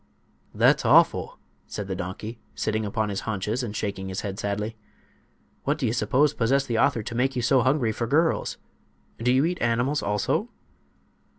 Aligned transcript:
"That's 0.55 0.83
awful!" 0.83 1.37
said 1.67 1.85
the 1.87 1.95
donkey, 1.95 2.39
sitting 2.55 2.87
upon 2.87 3.09
his 3.09 3.19
haunches 3.19 3.61
and 3.61 3.75
shaking 3.75 4.07
his 4.09 4.21
head 4.21 4.39
sadly. 4.39 4.75
"What 5.63 5.77
do 5.77 5.85
you 5.85 5.93
suppose 5.93 6.33
possessed 6.33 6.67
the 6.67 6.79
author 6.79 7.03
to 7.03 7.13
make 7.13 7.35
you 7.35 7.43
so 7.43 7.61
hungry 7.61 7.91
for 7.91 8.07
girls? 8.07 8.57
Do 9.19 9.31
you 9.31 9.45
eat 9.45 9.61
animals, 9.61 10.01
also?" 10.01 10.49